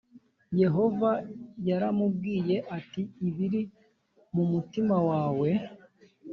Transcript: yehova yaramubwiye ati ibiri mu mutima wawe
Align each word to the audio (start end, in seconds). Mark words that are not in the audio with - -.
yehova 0.61 1.09
yaramubwiye 1.67 2.55
ati 2.77 3.01
ibiri 3.27 3.61
mu 4.35 4.43
mutima 4.51 4.95
wawe 5.09 5.49